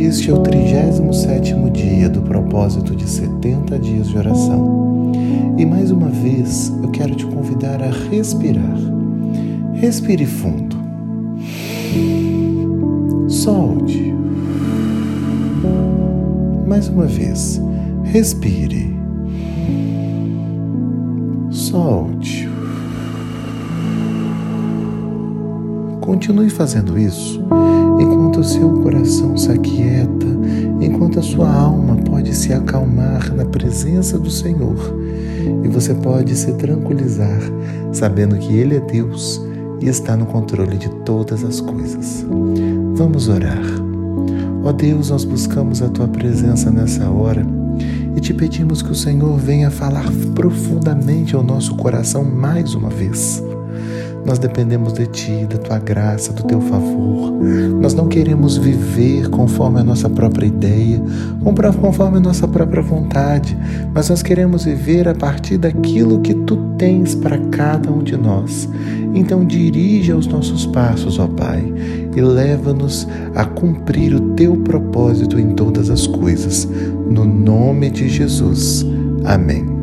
Este 0.00 0.30
é 0.30 0.32
o 0.32 0.38
37 0.38 1.54
dia 1.72 2.08
do 2.08 2.22
propósito 2.22 2.94
de 2.94 3.08
70 3.08 3.78
dias 3.80 4.08
de 4.08 4.16
oração. 4.16 5.12
E 5.58 5.66
mais 5.66 5.90
uma 5.90 6.08
vez 6.08 6.72
eu 6.80 6.88
quero 6.90 7.16
te 7.16 7.26
convidar 7.26 7.82
a 7.82 7.90
respirar. 7.90 8.78
Respire 9.74 10.24
fundo. 10.24 10.76
Solte. 13.28 14.14
Mais 16.64 16.88
uma 16.88 17.06
vez. 17.06 17.60
Respire. 18.04 18.96
Solte. 21.50 22.47
Continue 26.08 26.48
fazendo 26.48 26.98
isso 26.98 27.38
enquanto 28.00 28.40
o 28.40 28.44
seu 28.44 28.70
coração 28.80 29.36
se 29.36 29.52
aquieta, 29.52 30.26
enquanto 30.80 31.18
a 31.18 31.22
sua 31.22 31.52
alma 31.52 31.96
pode 31.96 32.34
se 32.34 32.50
acalmar 32.50 33.30
na 33.34 33.44
presença 33.44 34.18
do 34.18 34.30
Senhor 34.30 34.74
e 35.62 35.68
você 35.68 35.92
pode 35.92 36.34
se 36.34 36.50
tranquilizar 36.54 37.38
sabendo 37.92 38.38
que 38.38 38.56
Ele 38.56 38.76
é 38.76 38.80
Deus 38.80 39.38
e 39.82 39.86
está 39.86 40.16
no 40.16 40.24
controle 40.24 40.78
de 40.78 40.88
todas 41.04 41.44
as 41.44 41.60
coisas. 41.60 42.24
Vamos 42.94 43.28
orar. 43.28 43.62
Ó 44.64 44.72
Deus, 44.72 45.10
nós 45.10 45.24
buscamos 45.24 45.82
a 45.82 45.90
tua 45.90 46.08
presença 46.08 46.70
nessa 46.70 47.06
hora 47.10 47.46
e 48.16 48.20
te 48.20 48.32
pedimos 48.32 48.80
que 48.80 48.92
o 48.92 48.94
Senhor 48.94 49.36
venha 49.36 49.70
falar 49.70 50.10
profundamente 50.34 51.36
ao 51.36 51.42
nosso 51.42 51.74
coração 51.74 52.24
mais 52.24 52.72
uma 52.72 52.88
vez. 52.88 53.42
Nós 54.28 54.38
dependemos 54.38 54.92
de 54.92 55.06
Ti, 55.06 55.46
da 55.48 55.56
Tua 55.56 55.78
graça, 55.78 56.34
do 56.34 56.42
Teu 56.42 56.60
favor. 56.60 57.32
Nós 57.80 57.94
não 57.94 58.08
queremos 58.08 58.58
viver 58.58 59.30
conforme 59.30 59.80
a 59.80 59.82
nossa 59.82 60.06
própria 60.10 60.44
ideia, 60.44 61.00
conforme 61.80 62.18
a 62.18 62.20
nossa 62.20 62.46
própria 62.46 62.82
vontade, 62.82 63.56
mas 63.94 64.10
nós 64.10 64.22
queremos 64.22 64.66
viver 64.66 65.08
a 65.08 65.14
partir 65.14 65.56
daquilo 65.56 66.20
que 66.20 66.34
Tu 66.34 66.56
tens 66.76 67.14
para 67.14 67.38
cada 67.38 67.90
um 67.90 68.02
de 68.02 68.18
nós. 68.18 68.68
Então, 69.14 69.46
dirige 69.46 70.12
os 70.12 70.26
nossos 70.26 70.66
passos, 70.66 71.18
ó 71.18 71.26
Pai, 71.26 71.64
e 72.14 72.20
leva-nos 72.20 73.08
a 73.34 73.46
cumprir 73.46 74.14
o 74.14 74.34
Teu 74.34 74.58
propósito 74.58 75.40
em 75.40 75.54
todas 75.54 75.88
as 75.88 76.06
coisas. 76.06 76.68
No 77.10 77.24
nome 77.24 77.88
de 77.88 78.10
Jesus. 78.10 78.84
Amém. 79.24 79.77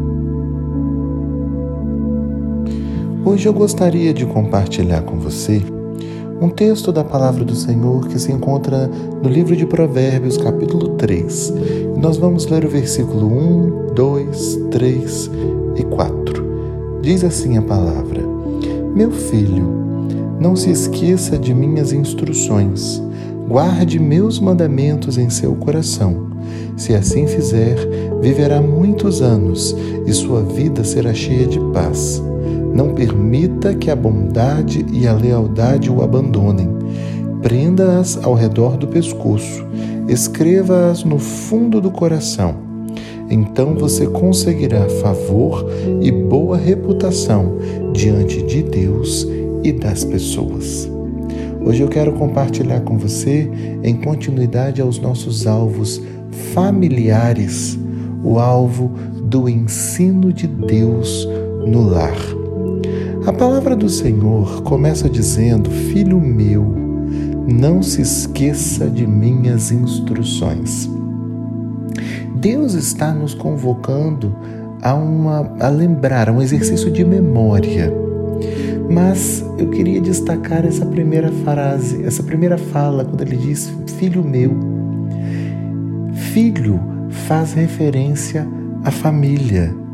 Hoje 3.26 3.48
eu 3.48 3.54
gostaria 3.54 4.14
de 4.14 4.24
compartilhar 4.24 5.02
com 5.02 5.18
você 5.18 5.60
um 6.40 6.48
texto 6.48 6.92
da 6.92 7.04
palavra 7.04 7.44
do 7.44 7.56
Senhor 7.56 8.08
que 8.08 8.20
se 8.20 8.32
encontra 8.32 8.88
no 8.88 9.28
livro 9.28 9.56
de 9.56 9.66
Provérbios, 9.66 10.38
capítulo 10.38 10.90
3. 10.90 11.54
E 11.96 12.00
nós 12.00 12.18
vamos 12.18 12.46
ler 12.46 12.64
o 12.64 12.70
versículo 12.70 13.26
1, 13.26 13.96
2, 13.96 14.60
3 14.70 15.32
e 15.76 15.84
4. 15.86 17.00
Diz 17.02 17.24
assim 17.24 17.58
a 17.58 17.64
palavra: 17.64 18.22
Meu 18.94 19.10
filho, 19.10 19.74
não 20.40 20.56
se 20.56 20.70
esqueça 20.70 21.36
de 21.36 21.52
minhas 21.52 21.92
instruções, 21.92 23.02
guarde 23.48 23.98
meus 23.98 24.40
mandamentos 24.40 25.18
em 25.18 25.32
seu 25.32 25.56
coração. 25.56 26.28
Se 26.78 26.94
assim 26.94 27.26
fizer, 27.26 27.76
viverá 28.22 28.62
muitos 28.62 29.20
anos 29.24 29.76
e 30.06 30.14
sua 30.14 30.44
vida 30.44 30.84
será 30.84 31.12
cheia 31.12 31.48
de 31.48 31.60
paz. 31.74 32.22
Não 32.76 32.94
permita 32.94 33.74
que 33.74 33.90
a 33.90 33.96
bondade 33.96 34.86
e 34.92 35.08
a 35.08 35.14
lealdade 35.14 35.90
o 35.90 36.04
abandonem. 36.04 36.68
Prenda-as 37.42 38.22
ao 38.22 38.34
redor 38.34 38.76
do 38.76 38.86
pescoço, 38.86 39.66
escreva-as 40.10 41.06
no 41.06 41.18
fundo 41.18 41.80
do 41.80 41.90
coração. 41.90 42.56
Então 43.30 43.76
você 43.76 44.06
conseguirá 44.08 44.90
favor 45.02 45.66
e 46.02 46.12
boa 46.12 46.58
reputação 46.58 47.58
diante 47.94 48.42
de 48.42 48.62
Deus 48.62 49.26
e 49.64 49.72
das 49.72 50.04
pessoas. 50.04 50.90
Hoje 51.66 51.82
eu 51.82 51.88
quero 51.88 52.12
compartilhar 52.12 52.82
com 52.82 52.98
você, 52.98 53.50
em 53.84 53.96
continuidade 53.96 54.82
aos 54.82 55.00
nossos 55.00 55.48
alvos 55.48 56.02
familiares, 56.54 57.80
o 58.22 58.38
alvo 58.38 58.92
do 59.24 59.48
ensino 59.48 60.34
de 60.34 60.46
Deus 60.46 61.26
no 61.66 61.90
lar. 61.90 62.45
A 63.26 63.34
palavra 63.34 63.76
do 63.76 63.90
Senhor 63.90 64.62
começa 64.62 65.10
dizendo: 65.10 65.72
Filho 65.72 66.22
meu, 66.22 66.64
não 67.52 67.82
se 67.82 68.00
esqueça 68.02 68.88
de 68.88 69.08
minhas 69.08 69.72
instruções. 69.72 70.88
Deus 72.36 72.76
está 72.76 73.12
nos 73.12 73.34
convocando 73.34 74.36
a, 74.80 74.94
uma, 74.94 75.52
a 75.60 75.70
lembrar, 75.70 76.30
a 76.30 76.32
um 76.32 76.40
exercício 76.40 76.92
de 76.92 77.04
memória. 77.04 77.92
Mas 78.88 79.44
eu 79.58 79.72
queria 79.72 80.00
destacar 80.00 80.64
essa 80.64 80.86
primeira 80.86 81.32
frase, 81.32 82.04
essa 82.04 82.22
primeira 82.22 82.60
fala, 82.60 83.04
quando 83.04 83.22
ele 83.22 83.38
diz: 83.38 83.74
Filho 83.98 84.24
meu. 84.24 84.56
Filho 86.14 86.80
faz 87.10 87.54
referência 87.54 88.48
à 88.84 88.92
família 88.92 89.85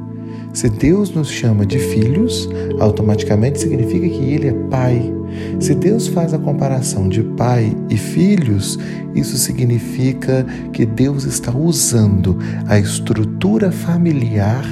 se 0.53 0.69
Deus 0.69 1.11
nos 1.11 1.29
chama 1.29 1.65
de 1.65 1.79
filhos, 1.79 2.49
automaticamente 2.79 3.59
significa 3.59 4.07
que 4.07 4.33
Ele 4.33 4.47
é 4.47 4.53
Pai. 4.69 5.13
Se 5.59 5.73
Deus 5.73 6.07
faz 6.07 6.33
a 6.33 6.37
comparação 6.37 7.07
de 7.07 7.23
pai 7.23 7.73
e 7.89 7.95
filhos, 7.95 8.77
isso 9.15 9.37
significa 9.37 10.45
que 10.73 10.85
Deus 10.85 11.23
está 11.23 11.55
usando 11.55 12.37
a 12.67 12.77
estrutura 12.77 13.71
familiar 13.71 14.63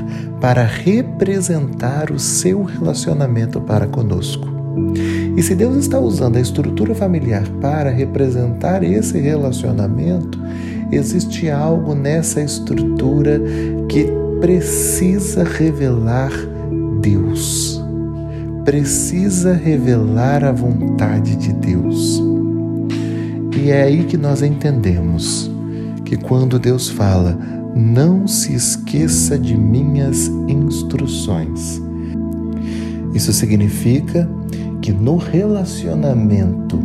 para 0.41 0.63
representar 0.66 2.12
o 2.12 2.19
seu 2.19 2.63
relacionamento 2.63 3.62
para 3.62 3.88
conosco. 3.88 4.47
E 5.38 5.41
se 5.41 5.56
Deus 5.56 5.78
está 5.78 6.00
usando 6.00 6.38
a 6.38 6.41
estrutura 6.41 6.94
familiar 6.94 7.47
para 7.62 7.89
representar 7.89 8.84
esse 8.84 9.18
relacionamento, 9.18 10.39
existe 10.91 11.50
algo 11.50 11.95
nessa 11.95 12.41
estrutura 12.41 13.41
que 13.88 14.07
precisa 14.39 15.44
revelar 15.44 16.31
Deus, 17.01 17.81
precisa 18.63 19.53
revelar 19.53 20.44
a 20.44 20.51
vontade 20.51 21.35
de 21.35 21.53
Deus. 21.53 22.22
E 23.57 23.69
é 23.69 23.83
aí 23.83 24.05
que 24.05 24.17
nós 24.17 24.41
entendemos 24.41 25.51
que 26.05 26.16
quando 26.16 26.57
Deus 26.57 26.89
fala, 26.89 27.38
não 27.75 28.27
se 28.27 28.53
esqueça 28.53 29.38
de 29.38 29.57
minhas 29.57 30.27
instruções. 30.47 31.81
Isso 33.13 33.33
significa 33.33 34.29
que 34.81 34.91
no 34.91 35.17
relacionamento 35.17 36.79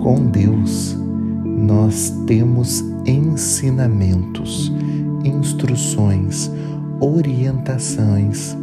com 0.00 0.26
Deus 0.26 0.96
nós 1.44 2.10
temos 2.26 2.84
ensinamentos, 3.04 4.72
instruções, 5.24 6.09
orientações. 7.00 8.56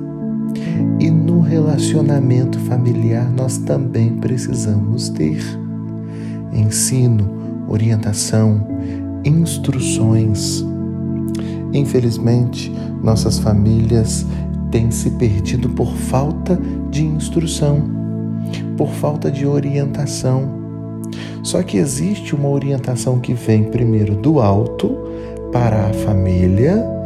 E 1.00 1.10
no 1.10 1.42
relacionamento 1.42 2.60
familiar 2.60 3.30
nós 3.32 3.58
também 3.58 4.16
precisamos 4.18 5.10
ter 5.10 5.42
ensino, 6.54 7.66
orientação, 7.68 8.66
instruções. 9.26 10.64
Infelizmente, 11.74 12.72
nossas 13.04 13.40
famílias 13.40 14.26
têm 14.72 14.90
se 14.92 15.12
perdido 15.12 15.70
por 15.70 15.94
falta 15.94 16.60
de 16.90 17.04
instrução, 17.04 17.84
por 18.78 18.90
falta 18.90 19.30
de 19.30 19.46
orientação. 19.46 20.58
Só 21.44 21.62
que 21.64 21.78
existe 21.78 22.36
uma 22.36 22.50
orientação 22.50 23.20
que 23.20 23.34
vem 23.34 23.66
primeiro 23.66 24.16
do 24.16 24.40
alto 24.40 24.98
para 25.52 25.88
a 25.88 25.94
família 25.94 26.97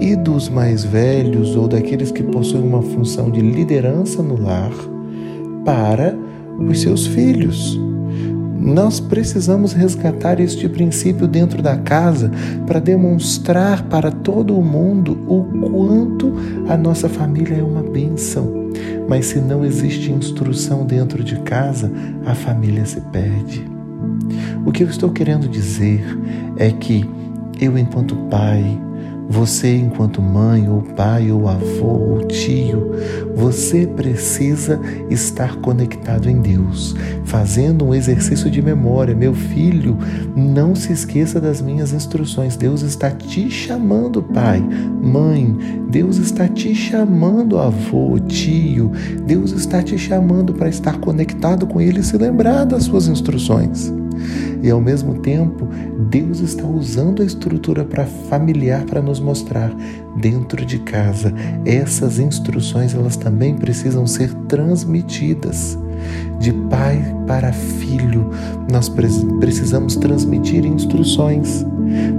e 0.00 0.14
dos 0.14 0.48
mais 0.48 0.84
velhos 0.84 1.56
ou 1.56 1.66
daqueles 1.66 2.10
que 2.10 2.22
possuem 2.22 2.62
uma 2.62 2.82
função 2.82 3.30
de 3.30 3.40
liderança 3.40 4.22
no 4.22 4.40
lar 4.40 4.72
para 5.64 6.16
os 6.58 6.80
seus 6.80 7.06
filhos. 7.06 7.78
Nós 8.60 8.98
precisamos 9.00 9.72
resgatar 9.72 10.40
este 10.40 10.68
princípio 10.68 11.28
dentro 11.28 11.62
da 11.62 11.76
casa 11.76 12.30
para 12.66 12.80
demonstrar 12.80 13.84
para 13.84 14.10
todo 14.10 14.58
o 14.58 14.62
mundo 14.62 15.18
o 15.28 15.44
quanto 15.44 16.34
a 16.68 16.76
nossa 16.76 17.08
família 17.08 17.56
é 17.56 17.62
uma 17.62 17.82
bênção. 17.82 18.68
Mas 19.08 19.26
se 19.26 19.40
não 19.40 19.64
existe 19.64 20.12
instrução 20.12 20.84
dentro 20.84 21.22
de 21.22 21.36
casa, 21.40 21.90
a 22.26 22.34
família 22.34 22.84
se 22.84 23.00
perde. 23.00 23.64
O 24.66 24.72
que 24.72 24.82
eu 24.82 24.88
estou 24.88 25.10
querendo 25.10 25.48
dizer 25.48 26.04
é 26.56 26.70
que 26.70 27.08
eu, 27.60 27.78
enquanto 27.78 28.14
pai, 28.28 28.78
Você, 29.28 29.76
enquanto 29.76 30.22
mãe, 30.22 30.70
ou 30.70 30.80
pai, 30.80 31.30
ou 31.30 31.48
avô, 31.48 31.86
ou 31.86 32.26
tio, 32.26 32.92
você 33.36 33.86
precisa 33.86 34.80
estar 35.10 35.56
conectado 35.56 36.30
em 36.30 36.40
Deus, 36.40 36.96
fazendo 37.24 37.84
um 37.84 37.94
exercício 37.94 38.50
de 38.50 38.62
memória. 38.62 39.14
Meu 39.14 39.34
filho, 39.34 39.98
não 40.34 40.74
se 40.74 40.92
esqueça 40.92 41.38
das 41.38 41.60
minhas 41.60 41.92
instruções. 41.92 42.56
Deus 42.56 42.80
está 42.80 43.10
te 43.10 43.50
chamando, 43.50 44.22
pai, 44.22 44.60
mãe. 44.60 45.56
Deus 45.90 46.16
está 46.16 46.48
te 46.48 46.74
chamando, 46.74 47.58
avô, 47.58 48.18
tio. 48.18 48.92
Deus 49.26 49.52
está 49.52 49.82
te 49.82 49.98
chamando 49.98 50.54
para 50.54 50.70
estar 50.70 50.98
conectado 51.00 51.66
com 51.66 51.80
Ele 51.80 52.00
e 52.00 52.04
se 52.04 52.16
lembrar 52.16 52.64
das 52.64 52.84
suas 52.84 53.08
instruções. 53.08 53.92
E 54.62 54.70
ao 54.70 54.80
mesmo 54.80 55.14
tempo, 55.20 55.68
Deus 56.10 56.40
está 56.40 56.66
usando 56.66 57.22
a 57.22 57.24
estrutura 57.24 57.84
para 57.84 58.04
familiar 58.04 58.84
para 58.84 59.00
nos 59.00 59.20
mostrar 59.20 59.74
dentro 60.16 60.64
de 60.64 60.78
casa. 60.80 61.32
Essas 61.64 62.18
instruções 62.18 62.94
elas 62.94 63.16
também 63.16 63.54
precisam 63.54 64.06
ser 64.06 64.32
transmitidas. 64.48 65.78
De 66.38 66.52
pai 66.52 67.02
para 67.26 67.52
filho, 67.52 68.30
nós 68.70 68.88
precisamos 68.88 69.96
transmitir 69.96 70.64
instruções, 70.64 71.66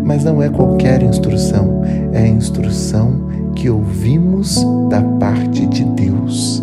mas 0.03 0.23
não 0.23 0.43
é 0.43 0.49
qualquer 0.49 1.01
instrução, 1.01 1.81
é 2.11 2.23
a 2.23 2.27
instrução 2.27 3.29
que 3.55 3.69
ouvimos 3.69 4.65
da 4.89 5.01
parte 5.01 5.65
de 5.65 5.85
Deus 5.85 6.61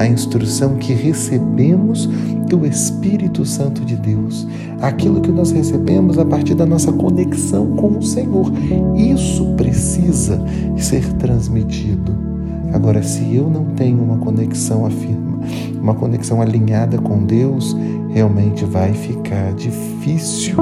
a 0.00 0.06
instrução 0.06 0.76
que 0.76 0.94
recebemos 0.94 2.08
do 2.50 2.66
Espírito 2.66 3.46
Santo 3.46 3.84
de 3.84 3.94
Deus, 3.94 4.46
aquilo 4.80 5.20
que 5.20 5.30
nós 5.30 5.52
recebemos 5.52 6.18
a 6.18 6.24
partir 6.24 6.54
da 6.54 6.66
nossa 6.66 6.92
conexão 6.92 7.76
com 7.76 7.98
o 7.98 8.02
Senhor. 8.02 8.52
Isso 8.96 9.54
precisa 9.56 10.44
ser 10.76 11.04
transmitido. 11.14 12.12
Agora, 12.72 13.02
se 13.02 13.34
eu 13.34 13.48
não 13.48 13.66
tenho 13.76 14.02
uma 14.02 14.18
conexão 14.18 14.84
afirma, 14.84 15.38
uma 15.80 15.94
conexão 15.94 16.42
alinhada 16.42 16.98
com 16.98 17.24
Deus, 17.24 17.76
realmente 18.08 18.64
vai 18.64 18.92
ficar 18.92 19.54
difícil. 19.54 20.56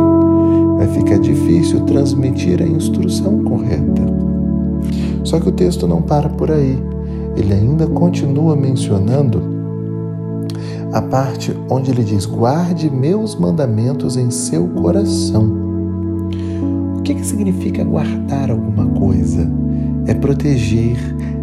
Vai 0.76 0.88
ficar 0.88 1.19
difícil 1.19 1.81
transmitir 1.87 2.62
a 2.62 2.67
instrução 2.67 3.43
correta. 3.44 4.02
Só 5.25 5.40
que 5.40 5.49
o 5.49 5.52
texto 5.52 5.87
não 5.87 6.02
para 6.02 6.29
por 6.29 6.50
aí 6.50 6.79
ele 7.37 7.55
ainda 7.55 7.87
continua 7.87 8.56
mencionando 8.56 9.58
a 10.93 11.02
parte 11.02 11.55
onde 11.70 11.90
ele 11.90 12.02
diz: 12.02 12.26
guarde 12.26 12.90
meus 12.90 13.37
mandamentos 13.37 14.17
em 14.17 14.31
seu 14.31 14.67
coração. 14.69 15.69
O 16.99 17.02
que, 17.02 17.14
que 17.14 17.25
significa 17.25 17.85
guardar 17.85 18.50
alguma 18.50 18.87
coisa? 18.87 19.49
É 20.06 20.14
proteger, 20.14 20.99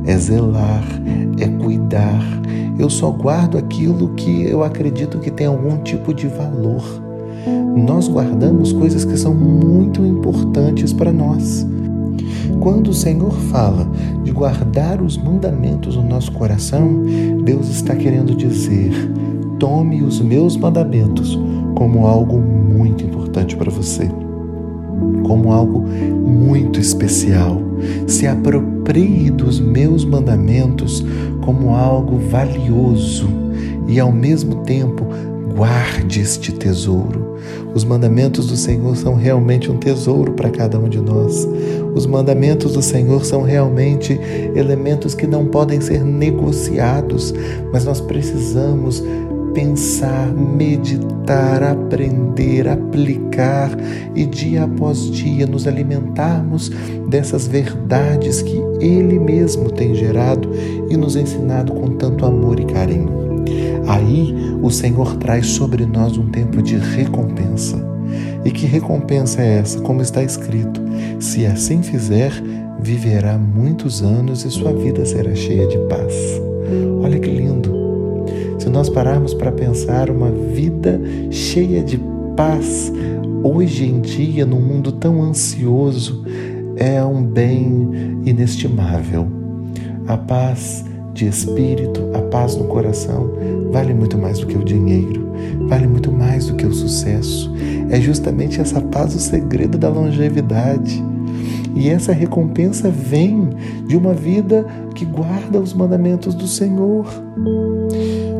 é 0.06 0.18
zelar, 0.18 0.84
é 1.40 1.48
cuidar. 1.48 2.24
Eu 2.78 2.90
só 2.90 3.10
guardo 3.10 3.58
aquilo 3.58 4.10
que 4.16 4.44
eu 4.44 4.64
acredito 4.64 5.20
que 5.20 5.32
tem 5.32 5.48
algum 5.48 5.78
tipo 5.78 6.14
de 6.14 6.28
valor. 6.28 6.84
Nós 7.76 8.08
guardamos 8.08 8.74
coisas 8.74 9.06
que 9.06 9.18
são 9.18 9.34
muito 9.34 10.06
importantes 10.06 10.92
para 10.92 11.12
nós. 11.12 11.66
Quando 12.60 12.90
o 12.90 12.94
Senhor 12.94 13.34
fala 13.52 13.88
de 14.24 14.32
guardar 14.32 15.02
os 15.02 15.18
mandamentos 15.18 15.96
no 15.96 16.04
nosso 16.04 16.32
coração, 16.32 17.04
Deus 17.44 17.70
está 17.70 17.96
querendo 17.96 18.36
dizer: 18.36 18.92
tome 19.60 20.02
os 20.04 20.20
meus 20.20 20.58
mandamentos 20.58 21.38
como 21.76 22.08
algo 22.08 22.38
muito 22.38 23.04
importante 23.04 23.56
para 23.56 23.70
você, 23.70 24.10
como 25.26 25.52
algo 25.52 25.80
muito 25.80 26.80
especial. 26.80 27.62
Se 28.08 28.28
aproprie 28.28 29.30
dos 29.30 29.60
meus 29.60 30.06
mandamentos 30.06 31.06
como 31.44 31.76
algo 31.76 32.18
valioso 32.18 33.28
e, 33.88 34.00
ao 34.00 34.12
mesmo 34.12 34.64
tempo, 34.64 35.06
guarde 35.56 36.20
este 36.20 36.52
tesouro. 36.52 37.36
Os 37.74 37.84
mandamentos 37.84 38.48
do 38.48 38.56
Senhor 38.56 38.96
são 38.96 39.16
realmente 39.16 39.72
um 39.72 39.78
tesouro 39.78 40.34
para 40.34 40.50
cada 40.50 40.80
um 40.80 40.90
de 40.90 41.00
nós. 41.00 41.48
Os 41.94 42.06
mandamentos 42.06 42.74
do 42.74 42.82
Senhor 42.82 43.24
são 43.24 43.42
realmente 43.42 44.20
elementos 44.56 45.14
que 45.14 45.28
não 45.28 45.46
podem 45.46 45.80
ser 45.80 46.04
negociados, 46.04 47.34
mas 47.72 47.86
nós 47.86 48.02
precisamos 48.02 49.04
pensar, 49.56 50.28
meditar, 50.34 51.64
aprender, 51.64 52.68
aplicar 52.68 53.72
e 54.14 54.26
dia 54.26 54.66
após 54.66 55.10
dia 55.10 55.48
nos 55.48 55.66
alimentarmos 55.66 56.70
dessas 57.08 57.48
verdades 57.48 58.42
que 58.42 58.62
Ele 58.82 59.18
mesmo 59.18 59.72
tem 59.72 59.96
gerado 59.96 60.52
e 60.90 60.98
nos 60.98 61.16
ensinado 61.16 61.72
com 61.74 61.96
tanto 61.96 62.26
amor 62.26 62.60
e 62.60 62.66
carinho. 62.66 63.26
Aí 63.88 64.36
o 64.62 64.70
Senhor 64.70 65.16
traz 65.16 65.48
sobre 65.48 65.86
nós 65.86 66.18
um 66.18 66.28
tempo 66.28 66.62
de 66.62 66.76
recompensa. 66.76 67.78
E 68.44 68.52
que 68.52 68.66
recompensa 68.66 69.42
é 69.42 69.60
essa? 69.60 69.80
Como 69.80 70.02
está 70.02 70.22
escrito: 70.22 70.82
se 71.20 71.46
assim 71.46 71.82
fizer, 71.82 72.32
viverá 72.80 73.38
muitos 73.38 74.04
anos 74.04 74.44
e 74.44 74.52
sua 74.52 74.74
vida 74.74 75.06
será 75.06 75.34
cheia 75.34 75.66
de 75.68 75.78
paz. 75.88 76.14
Olha 77.02 77.20
que 77.20 77.30
lindo! 77.30 77.45
Nós 78.76 78.90
pararmos 78.90 79.34
para 79.34 79.54
pensar 79.54 80.10
uma 80.10 80.30
vida 80.30 81.00
cheia 81.32 81.82
de 81.82 81.98
paz, 82.36 82.92
hoje 83.42 83.86
em 83.86 84.02
dia, 84.02 84.46
num 84.46 84.60
mundo 84.60 84.92
tão 84.92 85.24
ansioso, 85.24 86.26
é 86.76 87.02
um 87.02 87.24
bem 87.24 88.20
inestimável. 88.26 89.28
A 90.06 90.18
paz 90.18 90.84
de 91.14 91.26
espírito, 91.26 92.02
a 92.14 92.20
paz 92.24 92.58
no 92.58 92.66
coração, 92.66 93.32
vale 93.72 93.94
muito 93.94 94.18
mais 94.18 94.40
do 94.40 94.46
que 94.46 94.58
o 94.58 94.66
dinheiro, 94.66 95.26
vale 95.70 95.88
muito 95.88 96.12
mais 96.12 96.48
do 96.48 96.56
que 96.56 96.66
o 96.66 96.74
sucesso. 96.74 97.54
É 97.90 98.02
justamente 98.02 98.60
essa 98.60 98.82
paz 98.82 99.16
o 99.16 99.20
segredo 99.20 99.78
da 99.78 99.88
longevidade. 99.88 101.02
E 101.74 101.88
essa 101.90 102.12
recompensa 102.12 102.90
vem 102.90 103.52
de 103.88 103.96
uma 103.96 104.14
vida 104.14 104.66
que 104.94 105.06
guarda 105.06 105.62
os 105.62 105.74
mandamentos 105.74 106.36
do 106.36 106.46
Senhor. 106.46 107.06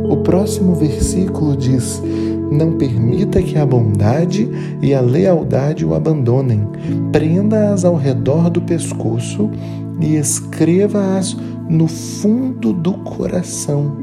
O 0.10 0.18
próximo 0.18 0.76
versículo 0.76 1.56
diz: 1.58 2.02
Não 2.52 2.74
permita 2.74 3.42
que 3.42 3.58
a 3.58 3.66
bondade 3.66 4.50
e 4.82 4.94
a 4.94 5.02
lealdade 5.02 5.86
o 5.86 5.94
abandonem. 5.94 6.68
Prenda-as 7.12 7.84
ao 7.84 7.96
redor 7.96 8.50
do 8.50 8.62
pescoço 8.62 9.50
e 10.00 10.16
escreva-as 10.16 11.36
no 11.70 11.88
fundo 11.88 12.72
do 12.72 12.94
coração. 12.94 13.96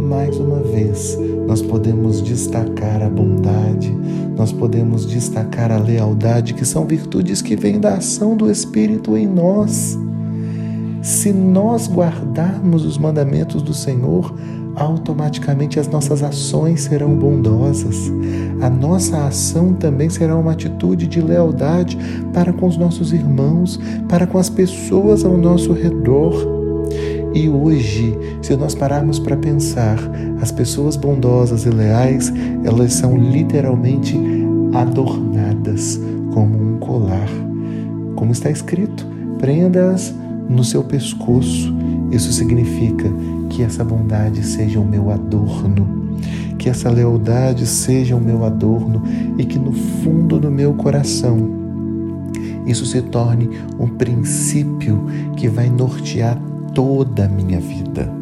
Mais 0.00 0.36
uma 0.36 0.60
vez, 0.60 1.18
nós 1.46 1.62
podemos 1.62 2.20
destacar 2.20 3.02
a 3.02 3.08
bondade, 3.08 3.90
nós 4.36 4.52
podemos 4.52 5.06
destacar 5.06 5.72
a 5.72 5.78
lealdade, 5.78 6.52
que 6.52 6.64
são 6.64 6.84
virtudes 6.84 7.40
que 7.40 7.56
vêm 7.56 7.80
da 7.80 7.94
ação 7.94 8.36
do 8.36 8.50
Espírito 8.50 9.16
em 9.16 9.26
nós. 9.26 9.98
Se 11.00 11.32
nós 11.32 11.88
guardarmos 11.88 12.84
os 12.84 12.98
mandamentos 12.98 13.62
do 13.62 13.72
Senhor, 13.72 14.34
automaticamente 14.76 15.78
as 15.78 15.88
nossas 15.88 16.22
ações 16.22 16.82
serão 16.82 17.14
bondosas. 17.16 18.12
A 18.60 18.68
nossa 18.68 19.26
ação 19.26 19.72
também 19.72 20.08
será 20.08 20.36
uma 20.36 20.52
atitude 20.52 21.06
de 21.06 21.20
lealdade 21.20 21.98
para 22.32 22.52
com 22.52 22.66
os 22.66 22.76
nossos 22.76 23.12
irmãos, 23.12 23.78
para 24.08 24.26
com 24.26 24.38
as 24.38 24.48
pessoas 24.48 25.24
ao 25.24 25.36
nosso 25.36 25.72
redor. 25.72 26.34
E 27.34 27.48
hoje, 27.48 28.16
se 28.42 28.56
nós 28.56 28.74
pararmos 28.74 29.18
para 29.18 29.36
pensar, 29.36 29.98
as 30.40 30.52
pessoas 30.52 30.96
bondosas 30.96 31.66
e 31.66 31.70
leais, 31.70 32.32
elas 32.64 32.92
são 32.92 33.16
literalmente 33.16 34.16
adornadas 34.72 36.00
como 36.32 36.56
um 36.56 36.78
colar. 36.78 37.28
Como 38.14 38.30
está 38.30 38.50
escrito, 38.50 39.06
prenda-as 39.38 40.14
no 40.48 40.62
seu 40.62 40.84
pescoço. 40.84 41.74
Isso 42.12 42.32
significa 42.32 43.10
que 43.54 43.62
essa 43.62 43.84
bondade 43.84 44.44
seja 44.44 44.80
o 44.80 44.84
meu 44.84 45.12
adorno, 45.12 46.18
que 46.58 46.68
essa 46.68 46.90
lealdade 46.90 47.64
seja 47.66 48.16
o 48.16 48.20
meu 48.20 48.44
adorno 48.44 49.04
e 49.38 49.44
que 49.44 49.60
no 49.60 49.72
fundo 49.72 50.40
do 50.40 50.50
meu 50.50 50.74
coração 50.74 51.62
isso 52.66 52.84
se 52.84 53.00
torne 53.00 53.48
um 53.78 53.86
princípio 53.86 55.06
que 55.36 55.48
vai 55.48 55.70
nortear 55.70 56.36
toda 56.74 57.26
a 57.26 57.28
minha 57.28 57.60
vida. 57.60 58.12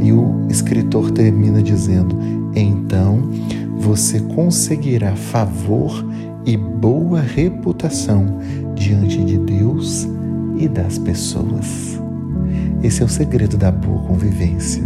E 0.00 0.12
o 0.12 0.46
escritor 0.48 1.10
termina 1.10 1.60
dizendo: 1.60 2.16
então 2.54 3.28
você 3.76 4.20
conseguirá 4.20 5.16
favor 5.16 6.04
e 6.46 6.56
boa 6.56 7.20
reputação 7.20 8.38
diante 8.76 9.24
de 9.24 9.36
Deus 9.36 10.06
e 10.56 10.68
das 10.68 10.96
pessoas. 10.96 12.03
Esse 12.82 13.02
é 13.02 13.04
o 13.04 13.08
segredo 13.08 13.56
da 13.56 13.70
boa 13.70 14.02
convivência. 14.02 14.82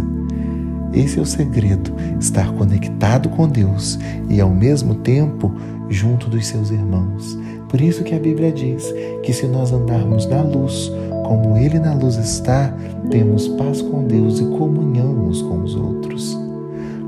Esse 0.93 1.19
é 1.19 1.21
o 1.21 1.25
segredo, 1.25 1.93
estar 2.19 2.51
conectado 2.53 3.29
com 3.29 3.47
Deus 3.47 3.99
e 4.27 4.41
ao 4.41 4.49
mesmo 4.49 4.95
tempo 4.95 5.53
junto 5.89 6.29
dos 6.29 6.45
seus 6.47 6.69
irmãos, 6.71 7.37
Por 7.69 7.79
isso 7.79 8.03
que 8.03 8.15
a 8.15 8.19
Bíblia 8.19 8.51
diz 8.51 8.91
que 9.21 9.31
se 9.31 9.45
nós 9.45 9.71
andarmos 9.71 10.25
na 10.25 10.41
luz, 10.41 10.91
como 11.23 11.55
Ele 11.55 11.77
na 11.77 11.93
luz 11.93 12.15
está, 12.15 12.73
temos 13.11 13.47
paz 13.49 13.79
com 13.79 14.05
Deus 14.05 14.39
e 14.39 14.45
comunhão 14.45 15.27
uns 15.27 15.43
com 15.43 15.61
os 15.61 15.75
outros. 15.75 16.35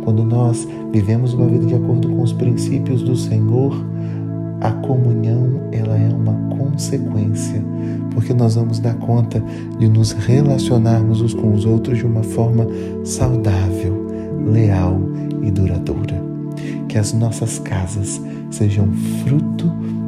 Quando 0.04 0.24
nós 0.24 0.68
vivemos 0.92 1.34
uma 1.34 1.48
vida 1.48 1.66
de 1.66 1.74
acordo 1.74 2.10
com 2.10 2.22
os 2.22 2.32
princípios 2.32 3.02
do 3.02 3.16
Senhor, 3.16 3.74
a 4.62 4.72
comunhão 4.72 5.62
ela 5.72 5.98
é 5.98 6.10
uma 6.14 6.34
consequência, 6.56 7.64
porque 8.12 8.34
nós 8.34 8.56
vamos 8.56 8.80
dar 8.80 8.96
conta 8.96 9.42
de 9.80 9.88
nos 9.88 10.12
relacionarmos 10.12 11.22
uns 11.22 11.34
com 11.34 11.54
os 11.54 11.66
outros 11.66 11.98
de 11.98 12.06
uma 12.06 12.24
forma 12.24 12.68
saudável, 13.04 14.08
leal 14.46 15.00
e 15.42 15.50
duradoura. 15.52 16.22
Que 16.88 16.98
as 16.98 17.14
nossas 17.14 17.60
casas 17.60 18.22
sejam 18.50 18.88
fruto 19.24 19.68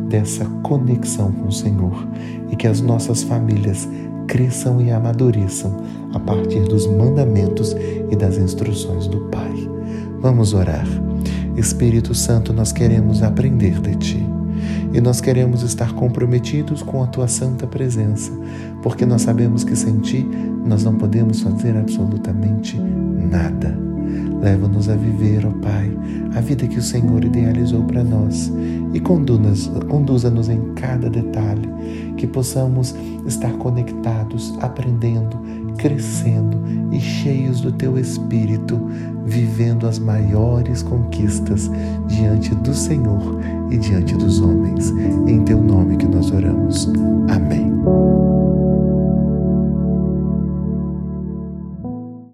dessa 0.09 0.45
conexão 0.61 1.31
com 1.31 1.47
o 1.47 1.51
Senhor 1.51 2.07
e 2.51 2.55
que 2.55 2.67
as 2.67 2.81
nossas 2.81 3.23
famílias 3.23 3.87
cresçam 4.27 4.81
e 4.81 4.91
amadureçam 4.91 5.75
a 6.13 6.19
partir 6.19 6.61
dos 6.61 6.85
mandamentos 6.87 7.75
e 8.11 8.15
das 8.15 8.37
instruções 8.37 9.07
do 9.07 9.21
Pai. 9.29 9.69
Vamos 10.19 10.53
orar. 10.53 10.85
Espírito 11.55 12.15
Santo, 12.15 12.53
nós 12.53 12.71
queremos 12.71 13.21
aprender 13.21 13.79
de 13.79 13.95
Ti. 13.95 14.32
E 14.93 15.01
nós 15.01 15.19
queremos 15.19 15.63
estar 15.63 15.93
comprometidos 15.93 16.81
com 16.81 17.03
a 17.03 17.07
tua 17.07 17.27
santa 17.27 17.65
presença, 17.65 18.31
porque 18.81 19.05
nós 19.05 19.23
sabemos 19.23 19.63
que 19.63 19.75
sem 19.75 19.99
ti 19.99 20.27
nós 20.65 20.83
não 20.83 20.95
podemos 20.95 21.41
fazer 21.41 21.75
absolutamente 21.77 22.77
nada. 22.77 23.77
Leva-nos 24.41 24.89
a 24.89 24.95
viver, 24.95 25.45
ó 25.45 25.51
Pai, 25.61 25.91
a 26.35 26.41
vida 26.41 26.67
que 26.67 26.77
o 26.77 26.81
Senhor 26.81 27.23
idealizou 27.23 27.83
para 27.83 28.03
nós 28.03 28.51
e 28.93 28.99
conduza-nos 28.99 30.49
em 30.49 30.73
cada 30.75 31.09
detalhe, 31.09 31.69
que 32.15 32.27
possamos 32.27 32.95
estar 33.25 33.51
conectados, 33.53 34.53
aprendendo, 34.61 35.37
crescendo 35.77 36.61
e 36.91 36.99
cheios 36.99 37.61
do 37.61 37.71
Teu 37.71 37.97
Espírito, 37.97 38.79
vivendo 39.25 39.87
as 39.87 39.97
maiores 39.97 40.83
conquistas 40.83 41.69
diante 42.07 42.53
do 42.55 42.73
Senhor 42.73 43.39
e 43.71 43.77
diante 43.77 44.15
dos 44.15 44.39
homens. 44.39 44.89
Em 45.27 45.43
Teu 45.43 45.61
nome 45.61 45.97
que 45.97 46.05
nós 46.05 46.31
oramos. 46.31 46.89